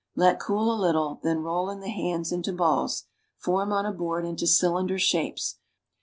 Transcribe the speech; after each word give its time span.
I/ct 0.17 0.39
cool 0.41 0.73
a 0.73 0.81
little, 0.81 1.19
then 1.21 1.43
roll 1.43 1.69
in 1.69 1.79
the 1.79 1.91
hands 1.91 2.31
into 2.31 2.51
balls; 2.51 3.05
form 3.37 3.71
on 3.71 3.85
a 3.85 3.91
board 3.93 4.25
into 4.25 4.47
cylinder 4.47 4.97
shapes. 4.97 5.59